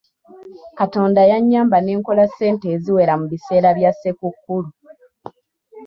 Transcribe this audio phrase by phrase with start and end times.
[0.79, 4.69] Katonda yannyamba ne nkola ssente eziwera mu biseera bya Ssekukkulu.